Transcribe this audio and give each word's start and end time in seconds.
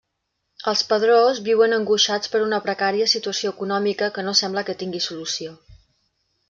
Els 0.69 0.79
Pedrós 0.93 1.41
viuen 1.49 1.75
angoixats 1.77 2.33
per 2.37 2.43
una 2.47 2.61
precària 2.65 3.11
situació 3.15 3.55
econòmica 3.55 4.13
que 4.17 4.27
no 4.29 4.37
sembla 4.43 4.69
que 4.71 4.81
tingui 4.83 5.07
solució. 5.11 5.59